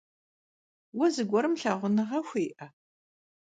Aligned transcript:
Vue 0.97 1.07
zıguerım 1.15 1.53
lhağunığe 1.59 2.19
xui'e? 2.27 2.67